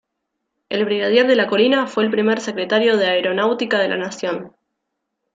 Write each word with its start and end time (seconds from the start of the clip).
El 0.69 0.83
Brigadier 0.85 1.27
De 1.27 1.35
la 1.35 1.45
Colina 1.45 1.85
fue 1.85 2.03
el 2.03 2.09
primer 2.09 2.39
Secretario 2.41 2.97
de 2.97 3.05
Aeronáutica 3.05 3.77
de 3.77 3.87
la 3.87 3.97
Nación. 3.97 4.51